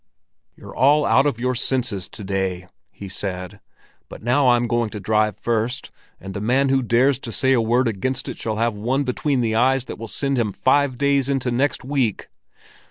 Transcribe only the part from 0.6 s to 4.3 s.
all out of your senses to day," he said. "But